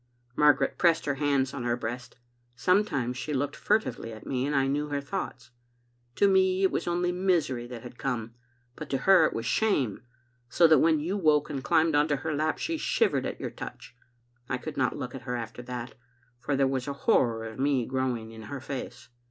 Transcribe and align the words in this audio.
Margaret 0.35 0.79
pressed 0.79 1.05
her 1.05 1.13
hands 1.13 1.53
on 1.53 1.61
her 1.61 1.77
breast. 1.77 2.15
Sometimes 2.55 3.15
she 3.17 3.35
looked 3.35 3.55
furtively 3.55 4.11
at 4.11 4.25
me, 4.25 4.47
and 4.47 4.55
I 4.55 4.65
knew 4.65 4.87
her 4.87 4.99
thoughts. 4.99 5.51
To 6.15 6.27
me 6.27 6.63
it 6.63 6.71
was 6.71 6.87
only 6.87 7.11
misery 7.11 7.67
that 7.67 7.83
had 7.83 7.99
come, 7.99 8.33
but 8.75 8.89
to 8.89 8.97
her 8.97 9.25
it 9.27 9.33
was 9.33 9.45
shame, 9.45 10.01
so 10.49 10.65
that 10.65 10.79
when 10.79 10.99
you 10.99 11.17
woke 11.17 11.51
and 11.51 11.63
climbed 11.63 11.93
into 11.95 12.15
her 12.15 12.33
lap 12.33 12.57
she 12.57 12.77
shivered 12.79 13.27
at 13.27 13.39
your 13.39 13.51
touch. 13.51 13.95
I 14.49 14.57
could 14.57 14.75
not 14.75 14.97
look 14.97 15.13
at 15.13 15.21
her 15.21 15.35
after 15.35 15.61
that, 15.61 15.93
for 16.39 16.55
there 16.55 16.65
was 16.67 16.87
a 16.87 16.93
horror 17.05 17.43
of 17.45 17.59
me 17.59 17.85
growing 17.85 18.31
in 18.31 18.41
her 18.49 18.59
face. 18.59 19.07